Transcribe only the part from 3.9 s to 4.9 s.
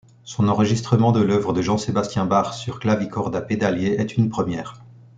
est une première.